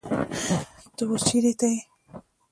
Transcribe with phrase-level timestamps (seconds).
[0.95, 1.79] تۀ اوس چېرته يې؟